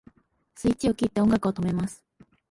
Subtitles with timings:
[0.55, 2.03] スイッチを切って音楽を止めます